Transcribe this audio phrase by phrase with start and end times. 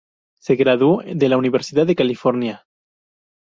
[0.39, 2.65] Se graduó de la Universidad de California.